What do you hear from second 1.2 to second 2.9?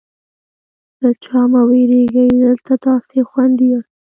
چا مه وېرېږئ، دلته